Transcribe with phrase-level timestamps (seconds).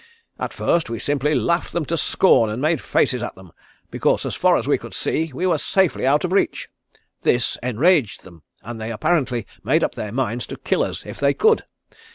[0.39, 3.51] At first we simply laughed them to scorn and made faces at them,
[3.91, 6.69] because as far as we could see, we were safely out of reach.
[7.21, 11.35] This enraged them and they apparently made up their minds to kill us if they
[11.35, 11.65] could.